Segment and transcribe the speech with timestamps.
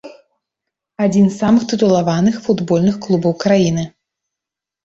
[1.05, 3.83] Адзін з самых тытулаваных футбольных клубаў краіны.